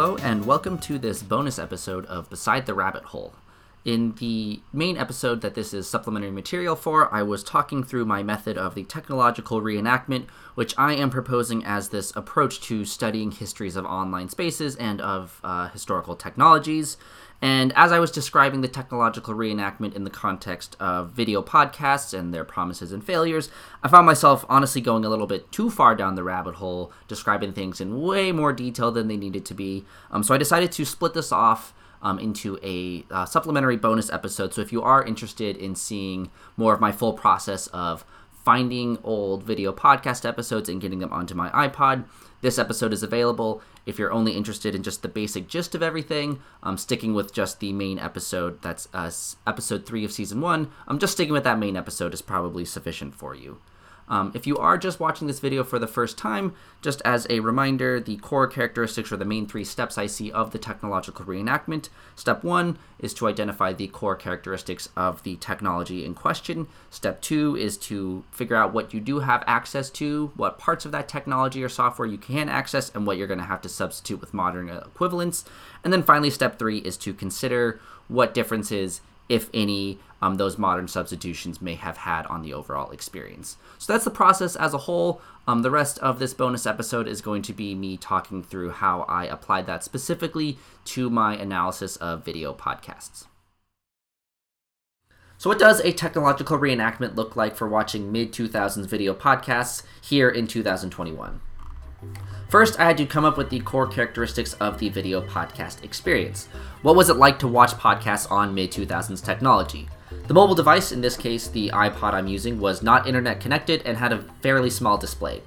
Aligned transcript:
Hello, 0.00 0.16
and 0.18 0.46
welcome 0.46 0.78
to 0.78 0.96
this 0.96 1.24
bonus 1.24 1.58
episode 1.58 2.06
of 2.06 2.30
Beside 2.30 2.66
the 2.66 2.72
Rabbit 2.72 3.02
Hole. 3.02 3.32
In 3.88 4.12
the 4.16 4.60
main 4.70 4.98
episode 4.98 5.40
that 5.40 5.54
this 5.54 5.72
is 5.72 5.88
supplementary 5.88 6.30
material 6.30 6.76
for, 6.76 7.10
I 7.10 7.22
was 7.22 7.42
talking 7.42 7.82
through 7.82 8.04
my 8.04 8.22
method 8.22 8.58
of 8.58 8.74
the 8.74 8.84
technological 8.84 9.62
reenactment, 9.62 10.26
which 10.54 10.74
I 10.76 10.92
am 10.92 11.08
proposing 11.08 11.64
as 11.64 11.88
this 11.88 12.14
approach 12.14 12.60
to 12.64 12.84
studying 12.84 13.30
histories 13.30 13.76
of 13.76 13.86
online 13.86 14.28
spaces 14.28 14.76
and 14.76 15.00
of 15.00 15.40
uh, 15.42 15.68
historical 15.68 16.16
technologies. 16.16 16.98
And 17.40 17.72
as 17.76 17.90
I 17.90 17.98
was 17.98 18.10
describing 18.10 18.60
the 18.60 18.68
technological 18.68 19.32
reenactment 19.32 19.96
in 19.96 20.04
the 20.04 20.10
context 20.10 20.76
of 20.78 21.12
video 21.12 21.40
podcasts 21.40 22.12
and 22.12 22.34
their 22.34 22.44
promises 22.44 22.92
and 22.92 23.02
failures, 23.02 23.48
I 23.82 23.88
found 23.88 24.04
myself 24.04 24.44
honestly 24.50 24.82
going 24.82 25.06
a 25.06 25.08
little 25.08 25.26
bit 25.26 25.50
too 25.50 25.70
far 25.70 25.94
down 25.94 26.14
the 26.14 26.24
rabbit 26.24 26.56
hole, 26.56 26.92
describing 27.06 27.54
things 27.54 27.80
in 27.80 28.02
way 28.02 28.32
more 28.32 28.52
detail 28.52 28.92
than 28.92 29.08
they 29.08 29.16
needed 29.16 29.46
to 29.46 29.54
be. 29.54 29.86
Um, 30.10 30.22
so 30.22 30.34
I 30.34 30.36
decided 30.36 30.72
to 30.72 30.84
split 30.84 31.14
this 31.14 31.32
off 31.32 31.72
um, 32.02 32.18
into 32.18 32.58
a 32.62 33.04
uh, 33.10 33.26
supplementary 33.26 33.76
bonus 33.76 34.10
episode. 34.10 34.54
So 34.54 34.60
if 34.60 34.72
you 34.72 34.82
are 34.82 35.04
interested 35.04 35.56
in 35.56 35.74
seeing 35.74 36.30
more 36.56 36.74
of 36.74 36.80
my 36.80 36.92
full 36.92 37.12
process 37.12 37.66
of 37.68 38.04
finding 38.44 38.98
old 39.04 39.42
video 39.42 39.72
podcast 39.72 40.26
episodes 40.26 40.68
and 40.68 40.80
getting 40.80 41.00
them 41.00 41.12
onto 41.12 41.34
my 41.34 41.50
iPod, 41.50 42.04
this 42.40 42.58
episode 42.58 42.92
is 42.92 43.02
available. 43.02 43.60
If 43.84 43.98
you're 43.98 44.12
only 44.12 44.32
interested 44.32 44.74
in 44.74 44.82
just 44.82 45.02
the 45.02 45.08
basic 45.08 45.48
gist 45.48 45.74
of 45.74 45.82
everything, 45.82 46.40
I'm 46.62 46.76
sticking 46.76 47.14
with 47.14 47.32
just 47.32 47.58
the 47.58 47.72
main 47.72 47.98
episode. 47.98 48.62
That's 48.62 48.88
uh, 48.94 49.10
episode 49.46 49.86
three 49.86 50.04
of 50.04 50.12
season 50.12 50.40
one. 50.40 50.70
I'm 50.86 50.98
just 50.98 51.14
sticking 51.14 51.32
with 51.32 51.44
that 51.44 51.58
main 51.58 51.76
episode 51.76 52.14
is 52.14 52.22
probably 52.22 52.64
sufficient 52.64 53.14
for 53.14 53.34
you. 53.34 53.60
Um, 54.08 54.32
if 54.34 54.46
you 54.46 54.56
are 54.56 54.78
just 54.78 55.00
watching 55.00 55.26
this 55.26 55.40
video 55.40 55.62
for 55.62 55.78
the 55.78 55.86
first 55.86 56.16
time, 56.16 56.54
just 56.80 57.02
as 57.04 57.26
a 57.28 57.40
reminder, 57.40 58.00
the 58.00 58.16
core 58.16 58.46
characteristics 58.46 59.12
are 59.12 59.16
the 59.16 59.24
main 59.24 59.46
three 59.46 59.64
steps 59.64 59.98
I 59.98 60.06
see 60.06 60.32
of 60.32 60.50
the 60.50 60.58
technological 60.58 61.24
reenactment. 61.24 61.88
Step 62.16 62.42
one 62.42 62.78
is 62.98 63.12
to 63.14 63.28
identify 63.28 63.72
the 63.72 63.88
core 63.88 64.16
characteristics 64.16 64.88
of 64.96 65.22
the 65.22 65.36
technology 65.36 66.04
in 66.04 66.14
question. 66.14 66.66
Step 66.90 67.20
two 67.20 67.56
is 67.56 67.76
to 67.76 68.24
figure 68.30 68.56
out 68.56 68.72
what 68.72 68.94
you 68.94 69.00
do 69.00 69.20
have 69.20 69.44
access 69.46 69.90
to, 69.90 70.32
what 70.36 70.58
parts 70.58 70.84
of 70.84 70.92
that 70.92 71.08
technology 71.08 71.62
or 71.62 71.68
software 71.68 72.08
you 72.08 72.18
can 72.18 72.48
access, 72.48 72.90
and 72.94 73.06
what 73.06 73.18
you're 73.18 73.26
going 73.26 73.38
to 73.38 73.44
have 73.44 73.62
to 73.62 73.68
substitute 73.68 74.20
with 74.20 74.34
modern 74.34 74.68
equivalents. 74.68 75.44
And 75.84 75.92
then 75.92 76.02
finally, 76.02 76.30
step 76.30 76.58
three 76.58 76.78
is 76.78 76.96
to 76.98 77.12
consider 77.12 77.80
what 78.08 78.34
differences 78.34 79.02
if 79.28 79.50
any, 79.52 79.98
um, 80.20 80.36
those 80.36 80.58
modern 80.58 80.88
substitutions 80.88 81.60
may 81.62 81.74
have 81.74 81.98
had 81.98 82.26
on 82.26 82.42
the 82.42 82.52
overall 82.52 82.90
experience. 82.90 83.56
So 83.78 83.92
that's 83.92 84.04
the 84.04 84.10
process 84.10 84.56
as 84.56 84.74
a 84.74 84.78
whole. 84.78 85.20
Um, 85.46 85.62
the 85.62 85.70
rest 85.70 85.98
of 86.00 86.18
this 86.18 86.34
bonus 86.34 86.66
episode 86.66 87.08
is 87.08 87.20
going 87.20 87.42
to 87.42 87.52
be 87.52 87.74
me 87.74 87.96
talking 87.96 88.42
through 88.42 88.70
how 88.70 89.02
I 89.02 89.24
applied 89.24 89.66
that 89.66 89.84
specifically 89.84 90.58
to 90.86 91.10
my 91.10 91.36
analysis 91.36 91.96
of 91.96 92.24
video 92.24 92.52
podcasts. 92.52 93.26
So, 95.38 95.48
what 95.48 95.60
does 95.60 95.78
a 95.80 95.92
technological 95.92 96.58
reenactment 96.58 97.14
look 97.14 97.36
like 97.36 97.54
for 97.54 97.68
watching 97.68 98.10
mid 98.10 98.32
2000s 98.32 98.86
video 98.86 99.14
podcasts 99.14 99.84
here 100.02 100.28
in 100.28 100.48
2021? 100.48 101.40
First, 102.48 102.80
I 102.80 102.84
had 102.84 102.96
to 102.96 103.06
come 103.06 103.26
up 103.26 103.36
with 103.36 103.50
the 103.50 103.60
core 103.60 103.86
characteristics 103.86 104.54
of 104.54 104.78
the 104.78 104.88
video 104.88 105.20
podcast 105.20 105.84
experience. 105.84 106.46
What 106.80 106.96
was 106.96 107.10
it 107.10 107.16
like 107.16 107.38
to 107.40 107.48
watch 107.48 107.72
podcasts 107.72 108.30
on 108.30 108.54
mid 108.54 108.72
2000s 108.72 109.22
technology? 109.22 109.88
The 110.26 110.34
mobile 110.34 110.54
device, 110.54 110.90
in 110.90 111.02
this 111.02 111.16
case 111.16 111.48
the 111.48 111.70
iPod 111.74 112.14
I'm 112.14 112.26
using, 112.26 112.58
was 112.58 112.82
not 112.82 113.06
internet 113.06 113.40
connected 113.40 113.82
and 113.84 113.98
had 113.98 114.12
a 114.12 114.22
fairly 114.40 114.70
small 114.70 114.96
display. 114.96 115.42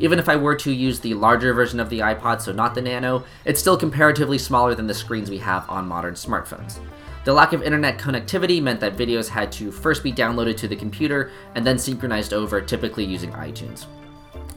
Even 0.00 0.18
if 0.18 0.28
I 0.28 0.34
were 0.34 0.56
to 0.56 0.72
use 0.72 0.98
the 0.98 1.14
larger 1.14 1.52
version 1.52 1.78
of 1.78 1.90
the 1.90 2.00
iPod, 2.00 2.40
so 2.40 2.52
not 2.52 2.74
the 2.74 2.82
Nano, 2.82 3.24
it's 3.44 3.60
still 3.60 3.76
comparatively 3.76 4.38
smaller 4.38 4.74
than 4.74 4.86
the 4.86 4.94
screens 4.94 5.30
we 5.30 5.38
have 5.38 5.68
on 5.68 5.86
modern 5.86 6.14
smartphones. 6.14 6.80
The 7.24 7.34
lack 7.34 7.52
of 7.52 7.62
internet 7.62 7.98
connectivity 7.98 8.62
meant 8.62 8.80
that 8.80 8.96
videos 8.96 9.28
had 9.28 9.52
to 9.52 9.70
first 9.70 10.02
be 10.02 10.10
downloaded 10.10 10.56
to 10.56 10.68
the 10.68 10.74
computer 10.74 11.30
and 11.54 11.66
then 11.66 11.78
synchronized 11.78 12.32
over, 12.32 12.60
typically 12.62 13.04
using 13.04 13.30
iTunes. 13.32 13.86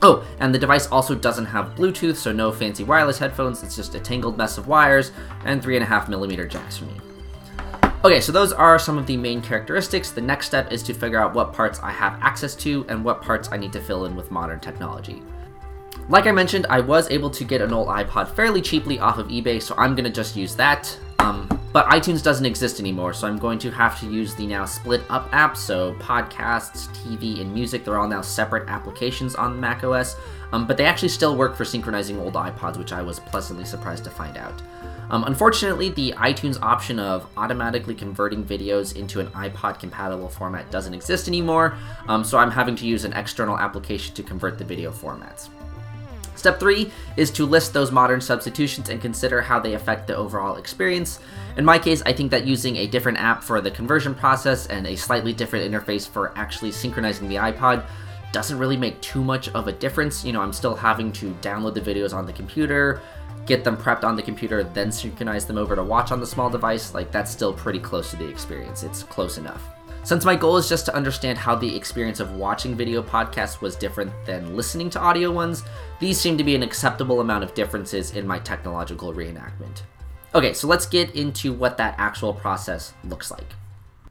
Oh, 0.06 0.26
and 0.42 0.54
the 0.54 0.60
device 0.60 0.88
also 0.88 1.16
doesn't 1.16 1.46
have 1.46 1.76
Bluetooth, 1.76 2.18
so 2.18 2.34
no 2.34 2.52
fancy 2.52 2.84
wireless 2.84 3.18
headphones. 3.18 3.64
It's 3.64 3.78
just 3.78 3.96
a 3.96 4.02
tangled 4.02 4.38
mess 4.38 4.58
of 4.58 4.68
wires 4.68 5.14
and 5.46 5.64
3.5 5.64 6.10
millimeter 6.10 6.46
jacks 6.46 6.78
for 6.78 6.86
me. 6.86 6.96
Okay, 8.04 8.20
so 8.20 8.34
those 8.34 8.52
are 8.52 8.78
some 8.78 8.98
of 8.98 9.08
the 9.08 9.16
main 9.16 9.42
characteristics. 9.42 10.12
The 10.12 10.20
next 10.20 10.48
step 10.48 10.74
is 10.74 10.84
to 10.84 10.94
figure 10.94 11.22
out 11.22 11.34
what 11.34 11.54
parts 11.54 11.80
I 11.80 11.92
have 11.92 12.20
access 12.22 12.54
to 12.56 12.86
and 12.90 13.06
what 13.06 13.22
parts 13.22 13.48
I 13.50 13.56
need 13.56 13.72
to 13.72 13.80
fill 13.80 14.04
in 14.04 14.14
with 14.14 14.30
modern 14.30 14.60
technology. 14.60 15.22
Like 16.10 16.28
I 16.28 16.34
mentioned, 16.34 16.66
I 16.70 16.82
was 16.82 17.10
able 17.10 17.30
to 17.30 17.46
get 17.46 17.62
an 17.62 17.72
old 17.72 17.88
iPod 17.88 18.28
fairly 18.36 18.62
cheaply 18.62 19.00
off 19.00 19.20
of 19.20 19.30
eBay, 19.30 19.62
so 19.62 19.74
I'm 19.78 19.96
gonna 19.96 20.10
just 20.10 20.36
use 20.36 20.54
that. 20.58 21.00
Um, 21.20 21.48
but 21.74 21.88
iTunes 21.88 22.24
doesn't 22.24 22.46
exist 22.46 22.80
anymore, 22.80 23.14
so 23.14 23.28
I'm 23.28 23.38
going 23.38 23.58
to 23.60 23.72
have 23.72 24.00
to 24.00 24.06
use 24.06 24.36
the 24.36 24.46
now 24.46 24.64
split 24.66 25.02
up 25.10 25.28
app. 25.34 25.58
So 25.58 25.96
podcasts, 25.96 26.88
TV, 26.96 27.42
and 27.42 27.52
music, 27.52 27.84
they're 27.84 27.98
all 27.98 28.08
now 28.08 28.22
separate 28.22 28.70
applications 28.70 29.34
on 29.34 29.60
Mac 29.60 29.84
OS. 29.84 30.16
Um, 30.52 30.68
but 30.68 30.78
they 30.78 30.86
actually 30.86 31.10
still 31.10 31.36
work 31.36 31.56
for 31.56 31.66
synchronizing 31.66 32.20
old 32.20 32.36
iPods, 32.36 32.78
which 32.78 32.94
I 32.94 33.02
was 33.02 33.20
pleasantly 33.20 33.66
surprised 33.66 34.04
to 34.04 34.12
find 34.12 34.38
out. 34.38 34.62
Um, 35.10 35.24
unfortunately, 35.24 35.90
the 35.90 36.14
iTunes 36.14 36.62
option 36.62 37.00
of 37.00 37.28
automatically 37.38 37.96
converting 37.96 38.44
videos 38.44 38.96
into 38.96 39.20
an 39.20 39.28
iPod 39.28 39.80
compatible 39.80 40.30
format 40.30 40.70
doesn't 40.72 40.94
exist 40.94 41.28
anymore, 41.28 41.76
um, 42.08 42.24
so 42.24 42.38
I'm 42.38 42.52
having 42.52 42.76
to 42.78 42.86
use 42.86 43.04
an 43.04 43.14
external 43.14 43.58
application 43.58 44.16
to 44.16 44.24
convert 44.24 44.58
the 44.58 44.64
video 44.64 44.92
formats. 44.92 45.50
Step 46.44 46.60
three 46.60 46.92
is 47.16 47.32
to 47.32 47.46
list 47.46 47.72
those 47.72 47.90
modern 47.90 48.20
substitutions 48.20 48.90
and 48.90 49.00
consider 49.00 49.40
how 49.40 49.62
they 49.62 49.76
affect 49.76 50.08
the 50.08 50.16
overall 50.18 50.58
experience. 50.58 51.22
In 51.56 51.64
my 51.64 51.80
case, 51.80 52.04
I 52.06 52.12
think 52.12 52.32
that 52.32 52.46
using 52.46 52.76
a 52.76 52.86
different 52.86 53.18
app 53.18 53.42
for 53.42 53.62
the 53.62 53.72
conversion 53.72 54.14
process 54.14 54.68
and 54.68 54.86
a 54.86 54.98
slightly 54.98 55.32
different 55.32 55.72
interface 55.72 56.06
for 56.06 56.38
actually 56.38 56.74
synchronizing 56.74 57.30
the 57.30 57.36
iPod 57.36 57.86
doesn't 58.34 58.60
really 58.60 58.76
make 58.76 59.00
too 59.00 59.24
much 59.24 59.48
of 59.52 59.70
a 59.70 59.72
difference. 59.72 60.26
You 60.26 60.34
know, 60.34 60.42
I'm 60.42 60.52
still 60.52 60.76
having 60.76 61.14
to 61.14 61.32
download 61.36 61.76
the 61.76 61.80
videos 61.80 62.14
on 62.14 62.26
the 62.26 62.34
computer, 62.34 63.00
get 63.46 63.64
them 63.64 63.78
prepped 63.78 64.04
on 64.04 64.18
the 64.18 64.22
computer, 64.22 64.66
then 64.66 64.92
synchronize 64.92 65.46
them 65.46 65.58
over 65.58 65.78
to 65.78 65.84
watch 65.84 66.12
on 66.12 66.20
the 66.20 66.28
small 66.28 66.50
device. 66.50 66.94
Like, 66.94 67.10
that's 67.10 67.32
still 67.32 67.54
pretty 67.54 67.80
close 67.80 68.10
to 68.10 68.18
the 68.18 68.28
experience. 68.28 68.84
It's 68.84 69.04
close 69.04 69.38
enough. 69.38 69.64
Since 70.06 70.26
my 70.26 70.36
goal 70.36 70.58
is 70.58 70.68
just 70.68 70.86
to 70.88 70.96
understand 70.96 71.38
how 71.38 71.56
the 71.56 71.74
experience 71.74 72.20
of 72.20 72.36
watching 72.36 72.76
video 72.76 73.02
podcasts 73.02 73.62
was 73.62 73.78
different 73.78 74.12
than 74.26 74.54
listening 74.54 74.90
to 74.90 75.00
audio 75.00 75.32
ones, 75.32 75.64
these 76.00 76.20
seem 76.20 76.38
to 76.38 76.44
be 76.44 76.56
an 76.56 76.64
acceptable 76.64 77.22
amount 77.22 77.46
of 77.46 77.54
differences 77.54 78.12
in 78.12 78.28
my 78.28 78.38
technological 78.40 79.14
reenactment. 79.14 79.84
Okay, 80.36 80.52
so 80.54 80.68
let's 80.68 80.86
get 80.86 81.16
into 81.16 81.54
what 81.54 81.78
that 81.78 81.96
actual 81.98 82.34
process 82.34 82.94
looks 83.06 83.32
like. 83.32 83.48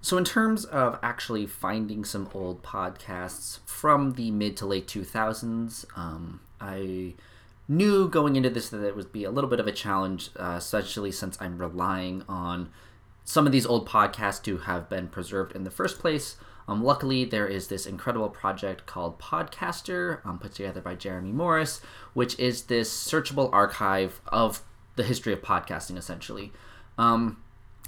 So, 0.01 0.17
in 0.17 0.25
terms 0.25 0.65
of 0.65 0.99
actually 1.03 1.45
finding 1.45 2.07
some 2.07 2.31
old 2.33 2.63
podcasts 2.63 3.59
from 3.67 4.13
the 4.13 4.31
mid 4.31 4.57
to 4.57 4.67
late 4.67 4.87
2000s, 4.87 5.85
um, 5.95 6.41
I 6.59 7.15
knew 7.69 8.09
going 8.09 8.37
into 8.37 8.49
this 8.49 8.71
that 8.71 8.83
it 8.83 8.97
would 8.97 9.13
be 9.13 9.25
a 9.25 9.31
little 9.31 9.51
bit 9.51 9.61
of 9.61 9.67
a 9.67 9.73
challenge, 9.73 10.31
uh, 10.37 10.55
especially 10.57 11.13
since 11.13 11.37
I'm 11.39 11.59
relying 11.59 12.25
on 12.29 12.71
some 13.25 13.47
of 13.47 13.53
these 13.53 13.67
old 13.67 13.89
podcasts 13.89 14.43
to 14.45 14.59
have 14.59 14.89
been 14.89 15.09
preserved 15.09 15.53
in 15.53 15.65
the 15.65 15.71
first 15.71 15.99
place. 15.99 16.37
Um, 16.69 16.83
luckily, 16.83 17.25
there 17.25 17.47
is 17.47 17.69
this 17.69 17.87
incredible 17.87 18.29
project 18.29 18.87
called 18.87 19.19
PodcastRE, 19.19 20.25
um, 20.25 20.39
put 20.39 20.55
together 20.55 20.81
by 20.81 20.95
Jeremy 20.95 21.33
Morris, 21.33 21.81
which 22.15 22.39
is 22.39 22.63
this 22.65 22.91
searchable 22.91 23.51
archive 23.53 24.21
of 24.29 24.63
the 24.97 25.03
history 25.03 25.33
of 25.33 25.43
podcasting, 25.43 25.97
essentially. 25.97 26.53
Um, 26.99 27.43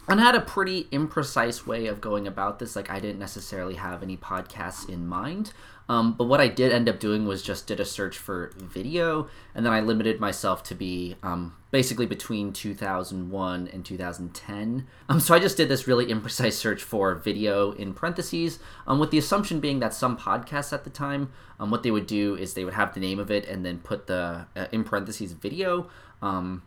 and 0.08 0.20
I 0.20 0.24
had 0.24 0.34
a 0.34 0.40
pretty 0.40 0.84
imprecise 0.84 1.66
way 1.66 1.86
of 1.86 2.00
going 2.00 2.26
about 2.26 2.58
this. 2.58 2.76
Like, 2.76 2.90
I 2.90 3.00
didn't 3.00 3.18
necessarily 3.18 3.74
have 3.74 4.02
any 4.02 4.16
podcasts 4.16 4.88
in 4.88 5.06
mind. 5.06 5.52
Um, 5.88 6.14
but 6.14 6.24
what 6.24 6.40
I 6.40 6.48
did 6.48 6.72
end 6.72 6.88
up 6.88 6.98
doing 6.98 7.26
was 7.26 7.42
just 7.42 7.66
did 7.66 7.78
a 7.78 7.84
search 7.84 8.16
for 8.16 8.52
video, 8.56 9.28
and 9.54 9.66
then 9.66 9.72
I 9.72 9.80
limited 9.80 10.18
myself 10.18 10.62
to 10.64 10.74
be 10.74 11.16
um, 11.22 11.54
basically 11.70 12.06
between 12.06 12.52
2001 12.52 13.68
and 13.68 13.84
2010. 13.84 14.86
Um, 15.08 15.20
so 15.20 15.34
I 15.34 15.38
just 15.38 15.58
did 15.58 15.68
this 15.68 15.86
really 15.86 16.06
imprecise 16.06 16.54
search 16.54 16.82
for 16.82 17.14
video 17.14 17.72
in 17.72 17.92
parentheses, 17.92 18.58
um, 18.86 18.98
with 18.98 19.10
the 19.10 19.18
assumption 19.18 19.60
being 19.60 19.80
that 19.80 19.92
some 19.92 20.16
podcasts 20.16 20.72
at 20.72 20.84
the 20.84 20.90
time, 20.90 21.30
um, 21.60 21.70
what 21.70 21.82
they 21.82 21.90
would 21.90 22.06
do 22.06 22.34
is 22.34 22.54
they 22.54 22.64
would 22.64 22.74
have 22.74 22.94
the 22.94 23.00
name 23.00 23.18
of 23.18 23.30
it 23.30 23.46
and 23.46 23.64
then 23.64 23.78
put 23.78 24.06
the 24.06 24.46
uh, 24.56 24.66
in 24.72 24.84
parentheses 24.84 25.32
video. 25.32 25.90
Um, 26.22 26.62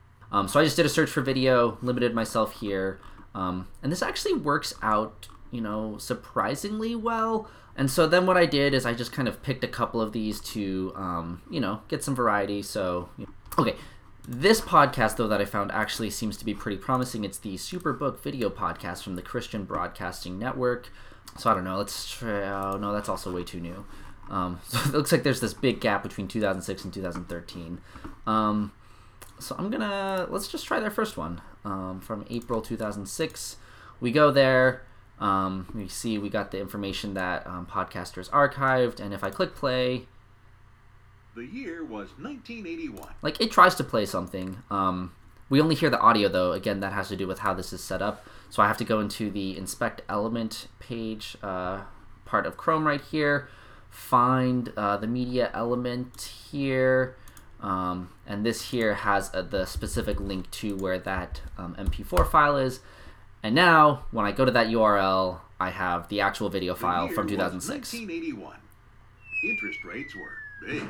so 0.48 0.60
I 0.60 0.64
just 0.64 0.76
did 0.76 0.86
a 0.86 0.90
search 0.90 1.10
for 1.10 1.22
video, 1.22 1.78
limited 1.82 2.14
myself 2.14 2.52
here, 2.60 3.00
um, 3.38 3.68
and 3.84 3.92
this 3.92 4.02
actually 4.02 4.34
works 4.34 4.74
out, 4.82 5.28
you 5.52 5.62
know, 5.62 5.98
surprisingly 6.00 6.96
well. 6.96 7.48
And 7.76 7.92
so 7.92 8.08
then 8.08 8.26
what 8.26 8.36
I 8.36 8.48
did 8.48 8.74
is 8.74 8.84
I 8.84 8.96
just 8.96 9.12
kind 9.12 9.28
of 9.28 9.44
picked 9.44 9.64
a 9.64 9.68
couple 9.68 10.02
of 10.02 10.12
these 10.12 10.40
to, 10.42 10.92
um, 10.96 11.44
you 11.48 11.60
know, 11.60 11.82
get 11.88 12.04
some 12.04 12.16
variety. 12.16 12.64
So, 12.64 13.10
okay, 13.60 13.76
this 14.28 14.60
podcast 14.60 15.18
though 15.18 15.28
that 15.28 15.40
I 15.40 15.46
found 15.46 15.72
actually 15.72 16.10
seems 16.10 16.36
to 16.38 16.46
be 16.46 16.56
pretty 16.56 16.78
promising. 16.78 17.24
It's 17.24 17.38
the 17.38 17.58
Superbook 17.58 18.20
Video 18.22 18.50
Podcast 18.50 19.04
from 19.04 19.16
the 19.16 19.22
Christian 19.22 19.66
Broadcasting 19.66 20.40
Network. 20.40 20.90
So 21.38 21.52
I 21.52 21.54
don't 21.54 21.64
know. 21.64 21.78
Let's 21.78 22.10
try. 22.10 22.42
Oh 22.42 22.78
no, 22.78 22.92
that's 22.92 23.08
also 23.08 23.32
way 23.32 23.44
too 23.44 23.60
new. 23.60 23.86
Um, 24.32 24.60
so 24.68 24.80
it 24.80 24.94
looks 24.94 25.12
like 25.12 25.22
there's 25.22 25.42
this 25.42 25.54
big 25.54 25.80
gap 25.80 26.02
between 26.02 26.28
2006 26.28 26.86
and 26.86 26.92
2013. 26.92 27.82
Um, 28.26 28.72
so 29.40 29.56
I'm 29.58 29.70
gonna 29.70 30.28
let's 30.30 30.48
just 30.48 30.66
try 30.66 30.80
their 30.80 30.92
first 30.92 31.18
one 31.18 31.42
um, 31.66 32.00
from 32.00 32.26
April 32.30 32.62
2006. 32.62 33.58
We 34.00 34.12
go 34.12 34.32
there. 34.32 34.84
Um, 35.20 35.68
we 35.74 35.88
see 35.88 36.18
we 36.18 36.30
got 36.30 36.52
the 36.52 36.60
information 36.60 37.14
that 37.16 37.46
um, 37.48 37.66
podcasters 37.66 38.30
archived, 38.30 39.00
and 39.00 39.14
if 39.14 39.24
I 39.24 39.30
click 39.32 39.56
play, 39.56 40.06
The 41.36 41.46
year 41.46 41.84
was 41.84 42.10
1981. 42.20 43.14
like 43.22 43.42
it 43.42 43.52
tries 43.52 43.76
to 43.76 43.84
play 43.84 44.06
something. 44.06 44.58
Um, 44.70 45.14
we 45.50 45.60
only 45.62 45.76
hear 45.76 45.90
the 45.90 46.00
audio 46.00 46.28
though. 46.30 46.52
Again, 46.52 46.82
that 46.82 46.94
has 46.94 47.08
to 47.10 47.16
do 47.16 47.26
with 47.28 47.40
how 47.40 47.54
this 47.54 47.74
is 47.74 47.84
set 47.84 48.02
up. 48.02 48.26
So 48.50 48.62
I 48.62 48.68
have 48.68 48.78
to 48.78 48.84
go 48.86 49.00
into 49.00 49.30
the 49.32 49.58
inspect 49.58 50.02
element 50.08 50.68
page 50.80 51.36
uh, 51.42 51.82
part 52.26 52.46
of 52.46 52.56
Chrome 52.58 52.86
right 52.88 53.02
here, 53.02 53.50
find 53.90 54.72
uh, 54.78 54.98
the 54.98 55.08
media 55.08 55.50
element 55.54 56.22
here, 56.52 57.16
um, 57.62 58.10
and 58.26 58.46
this 58.46 58.70
here 58.70 58.94
has 58.94 59.34
uh, 59.34 59.42
the 59.42 59.66
specific 59.66 60.20
link 60.20 60.50
to 60.52 60.76
where 60.76 61.00
that 61.00 61.42
um, 61.58 61.76
MP4 61.76 62.30
file 62.30 62.58
is. 62.58 62.82
And 63.44 63.56
now, 63.56 64.06
when 64.12 64.26
I 64.26 64.32
go 64.32 64.46
to 64.46 64.52
that 64.52 64.68
URL, 64.68 65.40
I 65.60 65.70
have 65.70 66.08
the 66.10 66.22
actual 66.22 66.50
video 66.50 66.74
The 66.74 66.80
file 66.80 67.08
from 67.08 67.26
was 67.26 67.32
2006. 67.32 67.94
1981. 67.94 68.58
Interest 69.44 69.84
rates 69.84 70.16
were 70.16 70.38
big. 70.66 70.84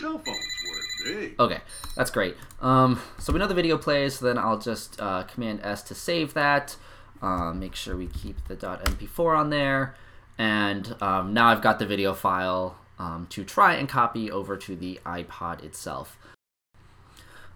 Cell 0.00 0.18
phones 0.18 0.26
were 0.26 1.12
big. 1.12 1.40
Okay, 1.40 1.58
that's 1.96 2.10
great. 2.10 2.36
Um, 2.60 3.00
so 3.18 3.32
we 3.32 3.38
know 3.38 3.46
the 3.46 3.54
video 3.54 3.76
plays, 3.78 4.18
so 4.18 4.26
then 4.26 4.38
I'll 4.38 4.58
just 4.58 5.00
uh, 5.00 5.24
Command 5.24 5.60
S 5.62 5.82
to 5.84 5.94
save 5.94 6.34
that. 6.34 6.76
Um, 7.22 7.60
make 7.60 7.74
sure 7.74 7.96
we 7.96 8.06
keep 8.06 8.48
the 8.48 8.56
.mp4 8.56 9.38
on 9.38 9.50
there, 9.50 9.94
and 10.38 10.96
um, 11.02 11.34
now 11.34 11.48
I've 11.48 11.60
got 11.60 11.78
the 11.78 11.86
video 11.86 12.14
file 12.14 12.78
um, 13.00 13.26
to 13.30 13.42
try 13.42 13.74
and 13.74 13.88
copy 13.88 14.30
over 14.30 14.56
to 14.58 14.76
the 14.76 15.00
iPod 15.06 15.64
itself. 15.64 16.18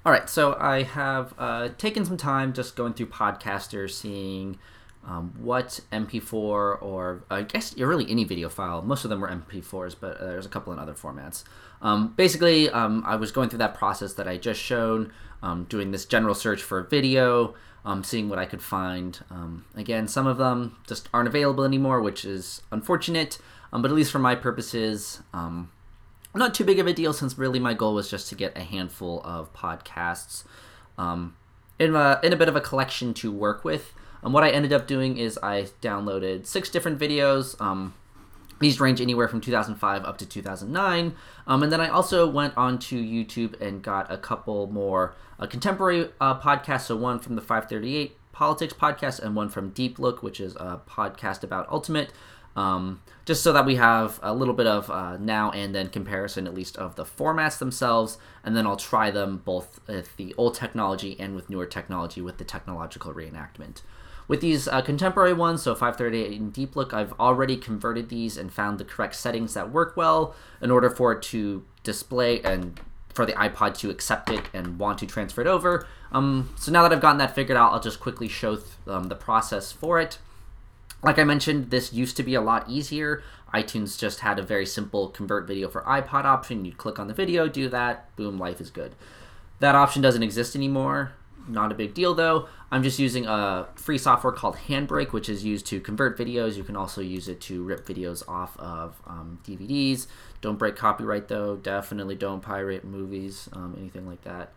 All 0.05 0.13
right, 0.13 0.29
so 0.29 0.57
I 0.59 0.83
have 0.83 1.35
uh, 1.39 1.69
taken 1.79 2.05
some 2.05 2.17
time 2.17 2.53
just 2.55 2.77
going 2.77 2.95
through 2.95 3.07
PodcastRE, 3.07 3.91
seeing 3.91 4.59
um, 5.07 5.35
what 5.39 5.81
MP4 5.93 6.33
or 6.33 7.25
I 7.31 7.43
guess 7.43 7.77
really 7.77 8.11
any 8.11 8.25
video 8.25 8.49
file. 8.49 8.81
Most 8.81 9.05
of 9.05 9.11
them 9.11 9.21
were 9.21 9.29
MP4s, 9.29 9.95
but 10.01 10.19
uh, 10.19 10.27
there's 10.27 10.47
a 10.47 10.49
couple 10.49 10.73
in 10.73 10.79
other 10.79 10.95
formats. 10.95 11.45
Um, 11.83 12.15
basically, 12.17 12.71
um, 12.71 13.03
I 13.07 13.17
was 13.17 13.31
going 13.31 13.51
through 13.51 13.59
that 13.59 13.75
process 13.75 14.15
that 14.15 14.27
I 14.27 14.39
just 14.39 14.61
shown, 14.61 15.13
um, 15.43 15.65
doing 15.65 15.91
this 15.91 16.07
general 16.07 16.35
search 16.35 16.63
for 16.63 16.83
video, 16.83 17.55
um, 17.85 18.03
seeing 18.03 18.29
what 18.29 18.39
I 18.39 18.47
could 18.47 18.63
find. 18.63 19.19
Um, 19.31 19.65
again, 19.75 20.09
some 20.09 20.27
of 20.27 20.39
them 20.39 20.77
just 20.87 21.09
aren't 21.13 21.29
available 21.29 21.65
anymore, 21.65 22.01
which 22.01 22.25
is 22.25 22.63
unfortunate. 22.71 23.39
Um, 23.73 23.83
but 23.83 23.91
at 23.91 23.95
least 23.97 24.13
for 24.13 24.19
my 24.19 24.35
purposes, 24.35 25.21
um, 25.33 25.71
not 26.35 26.55
too 26.55 26.65
big 26.65 26.79
of 26.79 26.87
a 26.87 26.93
deal 26.93 27.13
since 27.13 27.37
really 27.37 27.59
my 27.59 27.75
goal 27.75 27.95
was 27.95 28.11
just 28.11 28.29
to 28.29 28.35
get 28.35 28.57
a 28.57 28.63
handful 28.63 29.21
of 29.25 29.53
podcasts 29.53 30.45
um, 30.97 31.37
in, 31.79 31.95
a, 31.95 32.21
in 32.23 32.33
a 32.33 32.37
bit 32.37 32.49
of 32.49 32.57
a 32.57 32.61
collection 32.61 33.13
to 33.15 33.33
work 33.33 33.65
with. 33.65 33.93
And 34.23 34.33
what 34.33 34.45
I 34.45 34.51
ended 34.51 34.73
up 34.73 34.87
doing 34.87 35.19
is 35.19 35.39
I 35.43 35.69
downloaded 35.83 36.47
six 36.47 36.71
different 36.71 36.99
videos. 36.99 37.61
These 38.65 38.81
range 38.81 39.03
anywhere 39.03 39.29
from 39.29 39.43
2005 39.43 40.07
up 40.07 40.17
to 40.17 40.25
2009. 40.25 41.15
Um, 41.47 41.63
and 41.63 41.71
then 41.71 41.83
I 41.83 41.89
also 41.89 42.27
went 42.27 42.57
onto 42.57 42.97
YouTube 42.99 43.61
and 43.61 43.83
got 43.83 44.11
a 44.11 44.17
couple 44.17 44.69
more 44.69 45.15
uh, 45.39 45.45
contemporary 45.45 46.09
uh, 46.19 46.41
podcasts. 46.41 46.87
So 46.87 46.97
one 46.97 47.19
from 47.19 47.35
the 47.37 47.43
538 47.43 48.17
Politics 48.33 48.73
podcast 48.73 49.21
and 49.21 49.37
one 49.37 49.51
from 49.51 49.69
Deep 49.69 49.99
Look, 49.99 50.23
which 50.23 50.41
is 50.41 50.57
a 50.57 50.81
podcast 50.89 51.45
about 51.45 51.69
Ultimate. 51.71 52.11
Um, 52.57 53.03
just 53.25 53.43
so 53.43 53.53
that 53.53 53.65
we 53.67 53.77
have 53.77 54.21
a 54.23 54.35
little 54.35 54.55
bit 54.55 54.67
of 54.67 54.91
uh, 54.91 55.17
now 55.17 55.51
and 55.51 55.75
then 55.75 55.89
comparison, 55.89 56.47
at 56.47 56.55
least 56.55 56.77
of 56.77 56.95
the 56.95 57.05
formats 57.05 57.59
themselves, 57.59 58.19
and 58.45 58.57
then 58.57 58.67
I'll 58.67 58.77
try 58.77 59.11
them 59.11 59.39
both 59.39 59.81
with 59.89 60.17
the 60.17 60.35
old 60.37 60.55
technology 60.55 61.17
and 61.19 61.35
with 61.35 61.49
newer 61.49 61.67
technology 61.67 62.21
with 62.21 62.39
the 62.39 62.45
technological 62.45 63.13
reenactment. 63.15 63.83
With 64.27 64.41
these 64.41 64.69
uh, 64.69 64.81
contemporary 64.83 65.35
ones, 65.35 65.63
so 65.63 65.75
538 65.75 66.41
and 66.41 66.53
Deep 66.53 66.77
Look, 66.77 66.95
I've 66.95 67.13
already 67.15 67.57
converted 67.57 68.09
these 68.09 68.37
and 68.39 68.53
found 68.53 68.79
the 68.79 68.85
correct 68.85 69.17
settings 69.17 69.55
that 69.55 69.71
work 69.71 69.97
well 69.97 70.35
in 70.63 70.71
order 70.71 70.89
for 70.89 71.13
it 71.13 71.23
to 71.25 71.65
display 71.83 72.41
and 72.43 72.81
for 73.13 73.27
the 73.27 73.33
iPod 73.33 73.77
to 73.79 73.91
accept 73.91 74.31
it 74.31 74.43
and 74.53 74.79
want 74.79 74.99
to 74.99 75.07
transfer 75.07 75.41
it 75.41 75.47
over. 75.47 75.87
Um, 76.11 76.55
so 76.59 76.73
now 76.73 76.83
that 76.83 76.93
I've 76.93 77.03
gotten 77.03 77.19
that 77.19 77.35
figured 77.35 77.57
out, 77.57 77.73
I'll 77.73 77.81
just 77.81 78.01
quickly 78.01 78.29
show 78.29 78.57
th- 78.57 78.67
um, 78.87 79.05
the 79.05 79.15
process 79.15 79.73
for 79.73 80.01
it. 80.01 80.19
Like 81.05 81.19
I 81.19 81.25
mentioned, 81.25 81.71
this 81.71 81.93
used 81.93 82.17
to 82.17 82.23
be 82.23 82.35
a 82.35 82.41
lot 82.41 82.65
easier. 82.67 83.23
iTunes 83.53 83.99
just 83.99 84.21
had 84.21 84.39
a 84.39 84.43
very 84.43 84.65
simple 84.65 85.09
convert 85.09 85.47
video 85.47 85.69
for 85.69 85.83
iPod 85.83 86.25
option. 86.25 86.65
You'd 86.65 86.79
click 86.79 86.99
on 86.99 87.09
the 87.09 87.15
video, 87.15 87.47
do 87.47 87.69
that, 87.69 88.17
boom, 88.17 88.39
life 88.39 88.59
is 88.59 88.71
good. 88.71 88.95
That 89.61 89.75
option 89.75 90.01
doesn't 90.01 90.23
exist 90.23 90.57
anymore. 90.57 91.13
Not 91.47 91.71
a 91.71 91.75
big 91.75 91.93
deal 91.93 92.15
though. 92.15 92.49
I'm 92.71 92.83
just 92.83 92.99
using 92.99 93.27
a 93.27 93.69
free 93.75 93.99
software 93.99 94.33
called 94.33 94.57
Handbrake, 94.57 95.13
which 95.13 95.29
is 95.29 95.45
used 95.45 95.67
to 95.67 95.79
convert 95.79 96.17
videos. 96.17 96.57
You 96.57 96.65
can 96.65 96.75
also 96.75 97.03
use 97.03 97.29
it 97.29 97.39
to 97.43 97.63
rip 97.63 97.87
videos 97.87 98.27
off 98.27 98.59
of 98.59 99.03
um, 99.07 99.39
DVDs. 99.47 100.07
Don't 100.41 100.59
break 100.59 100.75
copyright 100.75 101.29
though. 101.29 101.57
Definitely 101.57 102.15
don't 102.15 102.41
pirate 102.41 102.83
movies, 102.83 103.51
um, 103.53 103.75
anything 103.79 104.07
like 104.07 104.23
that. 104.23 104.55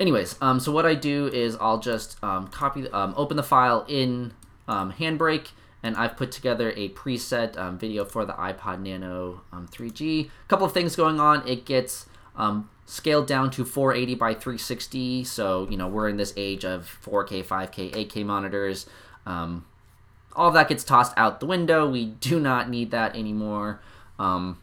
Anyways, 0.00 0.36
um, 0.40 0.58
so 0.58 0.72
what 0.72 0.84
I 0.84 0.96
do 0.96 1.28
is 1.28 1.56
I'll 1.60 1.78
just 1.78 2.22
um, 2.24 2.48
copy, 2.48 2.88
um, 2.90 3.14
open 3.16 3.36
the 3.36 3.44
file 3.44 3.84
in 3.86 4.32
um, 4.68 4.92
Handbrake, 4.92 5.48
and 5.82 5.96
I've 5.96 6.16
put 6.16 6.32
together 6.32 6.72
a 6.76 6.88
preset 6.90 7.56
um, 7.58 7.78
video 7.78 8.04
for 8.04 8.24
the 8.24 8.32
iPod 8.32 8.80
Nano 8.80 9.42
um, 9.52 9.68
3G. 9.68 10.26
A 10.26 10.48
couple 10.48 10.66
of 10.66 10.72
things 10.72 10.96
going 10.96 11.20
on. 11.20 11.46
It 11.46 11.64
gets 11.64 12.06
um, 12.36 12.70
scaled 12.86 13.26
down 13.26 13.50
to 13.52 13.64
480 13.64 14.14
by 14.14 14.32
360, 14.32 15.24
so 15.24 15.68
you 15.70 15.76
know 15.76 15.88
we're 15.88 16.08
in 16.08 16.16
this 16.16 16.32
age 16.36 16.64
of 16.64 16.98
4K, 17.04 17.44
5K, 17.44 17.92
8K 17.92 18.24
monitors. 18.24 18.86
Um, 19.26 19.64
all 20.36 20.50
that 20.50 20.68
gets 20.68 20.84
tossed 20.84 21.14
out 21.16 21.40
the 21.40 21.46
window. 21.46 21.88
We 21.88 22.06
do 22.06 22.40
not 22.40 22.68
need 22.68 22.90
that 22.90 23.14
anymore. 23.14 23.80
Um, 24.18 24.58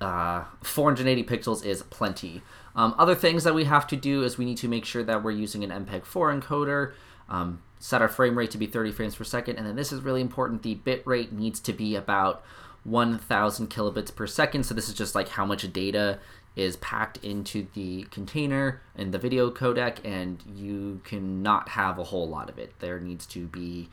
uh, 0.00 0.44
480 0.62 1.24
pixels 1.24 1.64
is 1.64 1.82
plenty. 1.84 2.42
Um, 2.74 2.94
other 2.98 3.14
things 3.14 3.44
that 3.44 3.54
we 3.54 3.64
have 3.64 3.86
to 3.88 3.96
do 3.96 4.22
is 4.22 4.38
we 4.38 4.44
need 4.44 4.58
to 4.58 4.68
make 4.68 4.84
sure 4.84 5.02
that 5.02 5.22
we're 5.22 5.32
using 5.32 5.64
an 5.64 5.70
MPEG-4 5.70 6.40
encoder, 6.40 6.92
um, 7.30 7.62
set 7.78 8.02
our 8.02 8.08
frame 8.08 8.36
rate 8.36 8.50
to 8.50 8.58
be 8.58 8.66
30 8.66 8.92
frames 8.92 9.16
per 9.16 9.24
second, 9.24 9.56
and 9.56 9.66
then 9.66 9.76
this 9.76 9.92
is 9.92 10.02
really 10.02 10.20
important. 10.20 10.62
The 10.62 10.74
bit 10.74 11.06
rate 11.06 11.32
needs 11.32 11.60
to 11.60 11.72
be 11.72 11.96
about 11.96 12.44
1,000 12.84 13.70
kilobits 13.70 14.14
per 14.14 14.26
second. 14.26 14.64
So 14.64 14.74
this 14.74 14.88
is 14.88 14.94
just 14.94 15.14
like 15.14 15.28
how 15.28 15.44
much 15.44 15.70
data 15.72 16.18
is 16.56 16.76
packed 16.76 17.18
into 17.18 17.66
the 17.74 18.02
container 18.10 18.82
and 18.96 19.12
the 19.12 19.18
video 19.18 19.50
codec, 19.50 19.98
and 20.04 20.42
you 20.54 21.00
cannot 21.04 21.70
have 21.70 21.98
a 21.98 22.04
whole 22.04 22.28
lot 22.28 22.50
of 22.50 22.58
it. 22.58 22.74
There 22.80 23.00
needs 23.00 23.26
to 23.26 23.46
be 23.46 23.88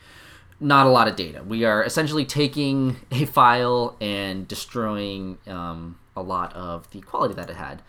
not 0.60 0.88
a 0.88 0.90
lot 0.90 1.08
of 1.08 1.16
data. 1.16 1.44
We 1.44 1.66
are 1.66 1.84
essentially 1.84 2.26
taking 2.26 2.98
a 3.12 3.26
file 3.26 3.96
and 4.02 4.48
destroying 4.48 5.38
um, 5.48 5.98
a 6.16 6.22
lot 6.22 6.54
of 6.54 6.90
the 6.92 7.02
quality 7.02 7.36
that 7.36 7.50
it 7.50 7.56
had. 7.56 7.82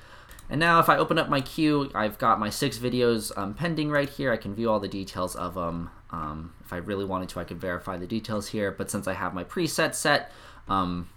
And 0.50 0.58
now 0.60 0.80
if 0.80 0.88
I 0.88 0.96
open 0.96 1.18
up 1.18 1.28
my 1.28 1.40
queue, 1.40 1.90
I've 1.94 2.18
got 2.18 2.40
my 2.40 2.50
six 2.50 2.78
videos 2.78 3.36
um, 3.36 3.54
pending 3.54 3.90
right 3.90 4.08
here. 4.08 4.32
I 4.32 4.36
can 4.36 4.54
view 4.54 4.70
all 4.70 4.80
the 4.80 4.88
details 4.88 5.36
of 5.36 5.54
them. 5.54 5.90
Um, 6.10 6.54
if 6.64 6.72
I 6.72 6.78
really 6.78 7.04
wanted 7.04 7.28
to, 7.30 7.40
I 7.40 7.44
could 7.44 7.60
verify 7.60 7.96
the 7.98 8.06
details 8.06 8.48
here. 8.48 8.70
But 8.70 8.90
since 8.90 9.06
I 9.06 9.12
have 9.12 9.34
my 9.34 9.44
preset 9.44 9.94
set, 9.94 10.32
um, 10.68 11.08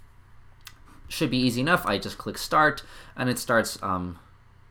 should 1.08 1.30
be 1.30 1.38
easy 1.38 1.60
enough. 1.60 1.86
I 1.86 1.98
just 1.98 2.18
click 2.18 2.38
start 2.38 2.82
and 3.16 3.28
it 3.28 3.38
starts 3.38 3.82
um, 3.82 4.18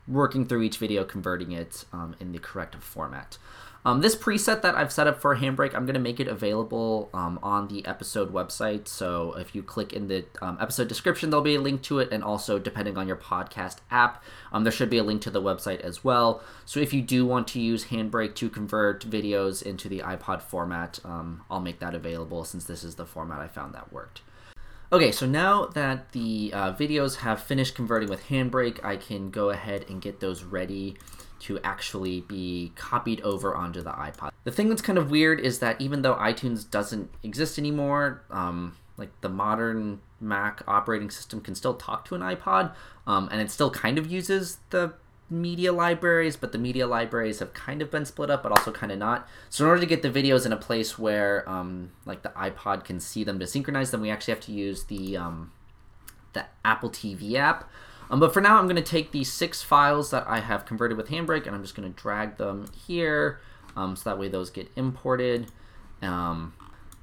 working 0.06 0.46
through 0.46 0.62
each 0.62 0.78
video, 0.78 1.04
converting 1.04 1.52
it 1.52 1.84
um, 1.92 2.14
in 2.20 2.32
the 2.32 2.38
correct 2.38 2.74
format. 2.76 3.38
Um, 3.84 4.00
this 4.00 4.14
preset 4.14 4.62
that 4.62 4.76
I've 4.76 4.92
set 4.92 5.08
up 5.08 5.20
for 5.20 5.36
Handbrake, 5.36 5.74
I'm 5.74 5.86
going 5.86 5.94
to 5.94 6.00
make 6.00 6.20
it 6.20 6.28
available 6.28 7.10
um, 7.12 7.40
on 7.42 7.66
the 7.66 7.84
episode 7.84 8.32
website. 8.32 8.86
So 8.86 9.32
if 9.34 9.56
you 9.56 9.62
click 9.62 9.92
in 9.92 10.06
the 10.06 10.24
um, 10.40 10.56
episode 10.60 10.86
description, 10.86 11.30
there'll 11.30 11.42
be 11.42 11.56
a 11.56 11.60
link 11.60 11.82
to 11.82 11.98
it. 11.98 12.08
And 12.12 12.22
also, 12.22 12.60
depending 12.60 12.96
on 12.96 13.08
your 13.08 13.16
podcast 13.16 13.78
app, 13.90 14.22
um, 14.52 14.62
there 14.62 14.72
should 14.72 14.90
be 14.90 14.98
a 14.98 15.02
link 15.02 15.20
to 15.22 15.30
the 15.30 15.42
website 15.42 15.80
as 15.80 16.04
well. 16.04 16.42
So 16.64 16.78
if 16.78 16.94
you 16.94 17.02
do 17.02 17.26
want 17.26 17.48
to 17.48 17.60
use 17.60 17.86
Handbrake 17.86 18.36
to 18.36 18.48
convert 18.48 19.04
videos 19.04 19.64
into 19.64 19.88
the 19.88 19.98
iPod 19.98 20.42
format, 20.42 21.00
um, 21.04 21.42
I'll 21.50 21.60
make 21.60 21.80
that 21.80 21.94
available 21.94 22.44
since 22.44 22.64
this 22.64 22.84
is 22.84 22.94
the 22.94 23.06
format 23.06 23.40
I 23.40 23.48
found 23.48 23.74
that 23.74 23.92
worked. 23.92 24.22
Okay, 24.92 25.10
so 25.10 25.26
now 25.26 25.66
that 25.66 26.12
the 26.12 26.50
uh, 26.52 26.72
videos 26.74 27.16
have 27.16 27.42
finished 27.42 27.74
converting 27.74 28.10
with 28.10 28.26
Handbrake, 28.26 28.84
I 28.84 28.96
can 28.96 29.30
go 29.30 29.48
ahead 29.48 29.86
and 29.88 30.02
get 30.02 30.20
those 30.20 30.44
ready 30.44 30.98
to 31.42 31.58
actually 31.64 32.20
be 32.22 32.72
copied 32.76 33.20
over 33.22 33.54
onto 33.54 33.82
the 33.82 33.90
iPod. 33.90 34.30
The 34.44 34.52
thing 34.52 34.68
that's 34.68 34.82
kind 34.82 34.98
of 34.98 35.10
weird 35.10 35.40
is 35.40 35.58
that 35.58 35.80
even 35.80 36.02
though 36.02 36.14
iTunes 36.14 36.68
doesn't 36.68 37.10
exist 37.22 37.58
anymore, 37.58 38.22
um, 38.30 38.76
like 38.96 39.10
the 39.20 39.28
modern 39.28 40.00
Mac 40.20 40.62
operating 40.68 41.10
system 41.10 41.40
can 41.40 41.54
still 41.54 41.74
talk 41.74 42.04
to 42.06 42.14
an 42.14 42.20
iPod, 42.20 42.72
um, 43.06 43.28
and 43.32 43.40
it 43.40 43.50
still 43.50 43.70
kind 43.70 43.98
of 43.98 44.10
uses 44.10 44.58
the 44.70 44.94
media 45.28 45.72
libraries, 45.72 46.36
but 46.36 46.52
the 46.52 46.58
media 46.58 46.86
libraries 46.86 47.40
have 47.40 47.52
kind 47.54 47.82
of 47.82 47.90
been 47.90 48.04
split 48.04 48.30
up, 48.30 48.42
but 48.42 48.52
also 48.52 48.70
kind 48.70 48.92
of 48.92 48.98
not. 48.98 49.26
So 49.50 49.64
in 49.64 49.68
order 49.68 49.80
to 49.80 49.86
get 49.86 50.02
the 50.02 50.10
videos 50.10 50.46
in 50.46 50.52
a 50.52 50.56
place 50.56 50.98
where 50.98 51.48
um, 51.48 51.90
like 52.04 52.22
the 52.22 52.28
iPod 52.30 52.84
can 52.84 53.00
see 53.00 53.24
them 53.24 53.40
to 53.40 53.46
synchronize 53.46 53.90
them, 53.90 54.00
we 54.00 54.10
actually 54.10 54.34
have 54.34 54.44
to 54.44 54.52
use 54.52 54.84
the 54.84 55.16
um, 55.16 55.50
the 56.34 56.44
Apple 56.64 56.90
TV 56.90 57.34
app. 57.34 57.68
Um, 58.12 58.20
but 58.20 58.34
for 58.34 58.42
now, 58.42 58.58
I'm 58.58 58.66
going 58.66 58.76
to 58.76 58.82
take 58.82 59.10
these 59.10 59.32
six 59.32 59.62
files 59.62 60.10
that 60.10 60.26
I 60.28 60.40
have 60.40 60.66
converted 60.66 60.98
with 60.98 61.08
Handbrake, 61.08 61.46
and 61.46 61.56
I'm 61.56 61.62
just 61.62 61.74
going 61.74 61.90
to 61.90 62.00
drag 62.00 62.36
them 62.36 62.66
here, 62.86 63.40
um, 63.74 63.96
so 63.96 64.10
that 64.10 64.18
way 64.18 64.28
those 64.28 64.50
get 64.50 64.70
imported. 64.76 65.50
Um, 66.02 66.52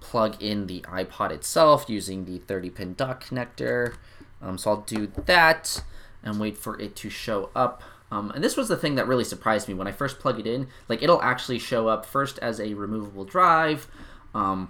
plug 0.01 0.41
in 0.41 0.67
the 0.67 0.81
iPod 0.81 1.31
itself 1.31 1.89
using 1.89 2.25
the 2.25 2.37
30-pin 2.39 2.93
dock 2.93 3.23
connector. 3.23 3.95
Um, 4.39 4.57
so 4.59 4.69
I'll 4.69 4.81
do 4.81 5.07
that 5.25 5.83
and 6.23 6.39
wait 6.39 6.57
for 6.57 6.79
it 6.79 6.95
to 6.97 7.09
show 7.09 7.49
up. 7.55 7.81
Um, 8.11 8.31
and 8.31 8.43
this 8.43 8.55
was 8.55 8.67
the 8.67 8.77
thing 8.77 8.95
that 8.95 9.07
really 9.07 9.23
surprised 9.23 9.67
me 9.67 9.73
when 9.73 9.87
I 9.87 9.91
first 9.91 10.19
plug 10.19 10.39
it 10.39 10.45
in. 10.45 10.67
Like 10.87 11.01
it'll 11.01 11.21
actually 11.21 11.59
show 11.59 11.87
up 11.87 12.05
first 12.05 12.37
as 12.39 12.59
a 12.59 12.73
removable 12.75 13.25
drive, 13.25 13.87
um, 14.33 14.69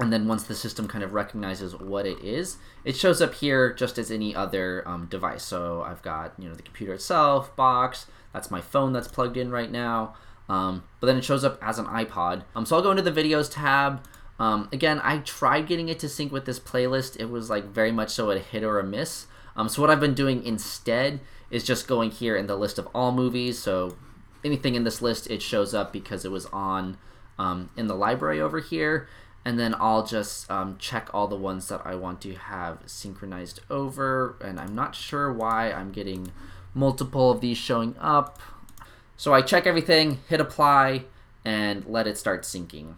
and 0.00 0.12
then 0.12 0.26
once 0.26 0.42
the 0.42 0.54
system 0.54 0.88
kind 0.88 1.04
of 1.04 1.12
recognizes 1.12 1.74
what 1.76 2.06
it 2.06 2.18
is, 2.22 2.56
it 2.84 2.96
shows 2.96 3.22
up 3.22 3.34
here 3.34 3.72
just 3.72 3.96
as 3.96 4.10
any 4.10 4.34
other 4.34 4.86
um, 4.86 5.06
device. 5.06 5.44
So 5.44 5.82
I've 5.82 6.02
got 6.02 6.34
you 6.38 6.48
know 6.48 6.54
the 6.54 6.62
computer 6.62 6.94
itself, 6.94 7.54
box. 7.54 8.06
That's 8.32 8.50
my 8.50 8.60
phone 8.60 8.92
that's 8.92 9.08
plugged 9.08 9.36
in 9.36 9.50
right 9.50 9.70
now. 9.70 10.14
Um, 10.48 10.84
but 11.00 11.06
then 11.06 11.16
it 11.16 11.24
shows 11.24 11.44
up 11.44 11.58
as 11.62 11.78
an 11.78 11.86
iPod. 11.86 12.42
Um, 12.54 12.66
so 12.66 12.76
I'll 12.76 12.82
go 12.82 12.90
into 12.90 13.02
the 13.02 13.12
videos 13.12 13.50
tab. 13.50 14.04
Um, 14.38 14.68
again, 14.72 15.00
I 15.02 15.18
tried 15.18 15.68
getting 15.68 15.88
it 15.88 16.00
to 16.00 16.08
sync 16.08 16.32
with 16.32 16.44
this 16.44 16.58
playlist. 16.58 17.18
It 17.18 17.26
was 17.26 17.48
like 17.48 17.64
very 17.64 17.92
much 17.92 18.10
so 18.10 18.30
a 18.30 18.38
hit 18.38 18.64
or 18.64 18.78
a 18.78 18.84
miss. 18.84 19.26
Um, 19.56 19.68
so 19.68 19.80
what 19.80 19.90
I've 19.90 20.00
been 20.00 20.14
doing 20.14 20.42
instead 20.44 21.20
is 21.50 21.62
just 21.62 21.86
going 21.86 22.10
here 22.10 22.36
in 22.36 22.48
the 22.48 22.56
list 22.56 22.78
of 22.78 22.88
all 22.94 23.12
movies. 23.12 23.58
So 23.58 23.96
anything 24.44 24.74
in 24.74 24.82
this 24.82 25.00
list, 25.00 25.30
it 25.30 25.40
shows 25.40 25.72
up 25.72 25.92
because 25.92 26.24
it 26.24 26.32
was 26.32 26.46
on 26.46 26.98
um, 27.38 27.70
in 27.76 27.86
the 27.86 27.94
library 27.94 28.40
over 28.40 28.58
here. 28.58 29.08
And 29.44 29.58
then 29.58 29.74
I'll 29.78 30.06
just 30.06 30.50
um, 30.50 30.76
check 30.78 31.10
all 31.12 31.28
the 31.28 31.36
ones 31.36 31.68
that 31.68 31.82
I 31.84 31.94
want 31.94 32.20
to 32.22 32.34
have 32.34 32.78
synchronized 32.86 33.60
over. 33.68 34.36
And 34.40 34.58
I'm 34.58 34.74
not 34.74 34.94
sure 34.94 35.32
why 35.32 35.70
I'm 35.70 35.92
getting 35.92 36.32
multiple 36.72 37.30
of 37.30 37.40
these 37.40 37.58
showing 37.58 37.94
up. 38.00 38.40
So 39.16 39.34
I 39.34 39.42
check 39.42 39.66
everything, 39.66 40.20
hit 40.28 40.40
apply, 40.40 41.04
and 41.44 41.84
let 41.86 42.06
it 42.06 42.16
start 42.16 42.42
syncing. 42.42 42.94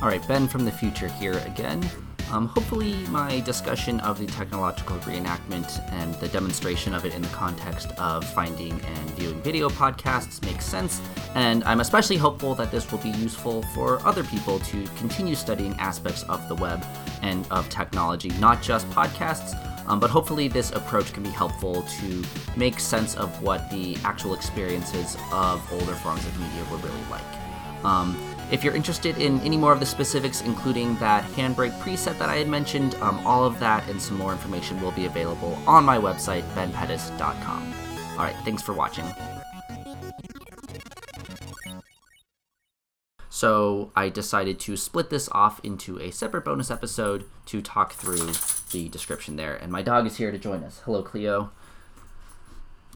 All 0.00 0.08
right, 0.08 0.26
Ben 0.28 0.46
from 0.46 0.64
the 0.64 0.72
future 0.72 1.08
here 1.08 1.38
again. 1.46 1.88
Um, 2.30 2.48
hopefully, 2.48 2.94
my 3.08 3.40
discussion 3.40 4.00
of 4.00 4.18
the 4.18 4.26
technological 4.26 4.96
reenactment 4.98 5.80
and 5.92 6.14
the 6.16 6.28
demonstration 6.28 6.92
of 6.92 7.06
it 7.06 7.14
in 7.14 7.22
the 7.22 7.28
context 7.28 7.90
of 7.98 8.24
finding 8.24 8.72
and 8.72 9.10
viewing 9.12 9.40
video 9.42 9.68
podcasts 9.70 10.42
makes 10.44 10.64
sense, 10.64 11.00
and 11.34 11.64
I'm 11.64 11.80
especially 11.80 12.16
hopeful 12.16 12.54
that 12.56 12.70
this 12.70 12.90
will 12.92 12.98
be 12.98 13.10
useful 13.10 13.62
for 13.74 14.04
other 14.06 14.24
people 14.24 14.58
to 14.60 14.84
continue 14.98 15.34
studying 15.34 15.74
aspects 15.78 16.22
of 16.24 16.46
the 16.48 16.54
web 16.54 16.84
and 17.22 17.46
of 17.50 17.68
technology, 17.70 18.28
not 18.40 18.62
just 18.62 18.88
podcasts. 18.90 19.56
Um, 19.86 19.98
but 19.98 20.10
hopefully, 20.10 20.48
this 20.48 20.70
approach 20.72 21.14
can 21.14 21.22
be 21.22 21.30
helpful 21.30 21.82
to 21.82 22.24
make 22.56 22.78
sense 22.78 23.14
of 23.14 23.42
what 23.42 23.70
the 23.70 23.96
actual 24.04 24.34
experiences 24.34 25.16
of 25.32 25.66
older 25.72 25.94
forms 25.94 26.26
of 26.26 26.38
media 26.38 26.62
were 26.70 26.76
really 26.76 27.10
like. 27.10 27.84
Um, 27.84 28.18
if 28.50 28.64
you're 28.64 28.74
interested 28.74 29.18
in 29.18 29.40
any 29.40 29.56
more 29.56 29.72
of 29.72 29.80
the 29.80 29.86
specifics, 29.86 30.40
including 30.42 30.96
that 30.96 31.24
handbrake 31.32 31.76
preset 31.80 32.18
that 32.18 32.28
I 32.28 32.36
had 32.36 32.48
mentioned, 32.48 32.94
um, 32.96 33.24
all 33.26 33.44
of 33.44 33.58
that 33.60 33.86
and 33.88 34.00
some 34.00 34.16
more 34.16 34.32
information 34.32 34.80
will 34.80 34.92
be 34.92 35.06
available 35.06 35.58
on 35.66 35.84
my 35.84 35.98
website, 35.98 36.42
benpettis.com. 36.54 37.74
All 38.12 38.24
right, 38.24 38.36
thanks 38.44 38.62
for 38.62 38.72
watching. 38.72 39.04
So 43.28 43.92
I 43.94 44.08
decided 44.08 44.58
to 44.60 44.76
split 44.76 45.10
this 45.10 45.28
off 45.30 45.60
into 45.62 46.00
a 46.00 46.10
separate 46.10 46.44
bonus 46.44 46.72
episode 46.72 47.24
to 47.46 47.62
talk 47.62 47.92
through 47.92 48.32
the 48.72 48.88
description 48.88 49.36
there. 49.36 49.54
And 49.54 49.70
my 49.70 49.82
dog 49.82 50.06
is 50.06 50.16
here 50.16 50.32
to 50.32 50.38
join 50.38 50.64
us. 50.64 50.80
Hello, 50.84 51.04
Cleo. 51.04 51.52